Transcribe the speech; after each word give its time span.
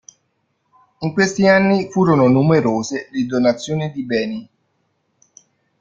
In 1.01 1.13
questi 1.13 1.45
anni 1.45 1.87
furono 1.91 2.25
numerose 2.27 3.09
le 3.11 3.23
donazioni 3.27 3.91
di 3.91 4.01
beni. 4.03 4.49